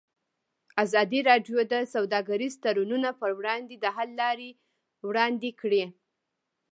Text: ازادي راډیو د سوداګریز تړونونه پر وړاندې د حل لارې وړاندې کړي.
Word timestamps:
ازادي 0.83 1.19
راډیو 1.29 1.57
د 1.73 1.75
سوداګریز 1.93 2.53
تړونونه 2.63 3.09
پر 3.19 3.31
وړاندې 3.39 3.75
د 3.79 3.85
حل 3.95 4.09
لارې 4.21 4.49
وړاندې 5.07 5.49
کړي. 5.61 5.83